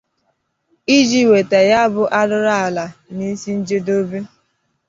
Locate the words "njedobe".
3.59-4.19